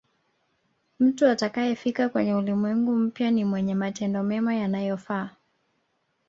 mtu 0.99 1.27
atakayefika 1.27 2.09
kwenye 2.09 2.33
ulimwengu 2.35 2.95
mpya 2.95 3.31
ni 3.31 3.45
mwenye 3.45 3.75
matendo 3.75 4.23
mema 4.23 4.55
yanayofaa 4.55 5.29